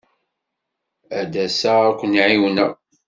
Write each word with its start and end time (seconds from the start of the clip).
Ad 1.19 1.27
d-asaɣ 1.33 1.79
ad 1.87 1.95
ken-ɛiwneɣ. 1.99 2.71